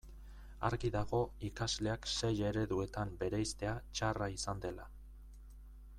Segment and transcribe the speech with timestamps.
[0.69, 1.19] Argi dago
[1.49, 4.89] ikasleak sei ereduetan bereiztea txarra izan dela.